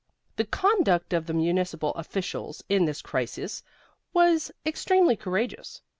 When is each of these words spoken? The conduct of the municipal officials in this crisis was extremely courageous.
The 0.37 0.45
conduct 0.45 1.13
of 1.13 1.27
the 1.27 1.33
municipal 1.35 1.91
officials 1.93 2.63
in 2.67 2.85
this 2.85 3.03
crisis 3.03 3.61
was 4.13 4.51
extremely 4.65 5.15
courageous. 5.15 5.83